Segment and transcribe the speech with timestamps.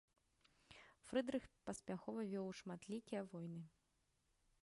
[1.09, 3.61] Фрыдрых паспяхова вёў шматлікія войны.